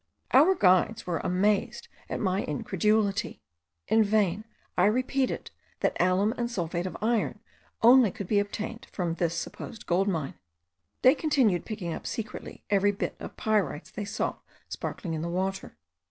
[0.33, 3.39] Our guides were amazed at my incredulity.
[3.87, 7.39] In vain I repeated that alum and sulphate of iron
[7.83, 10.39] only could be obtained from this supposed gold mine;
[11.03, 14.37] they continued picking up secretly every bit of pyrites they saw
[14.67, 15.77] sparkling in the water.